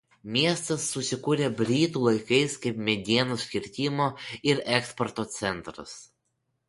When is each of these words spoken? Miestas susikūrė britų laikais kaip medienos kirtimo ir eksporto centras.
Miestas 0.35 0.85
susikūrė 0.93 1.49
britų 1.59 2.01
laikais 2.07 2.55
kaip 2.65 2.81
medienos 2.87 3.45
kirtimo 3.53 4.09
ir 4.53 4.67
eksporto 4.79 5.27
centras. 5.39 5.95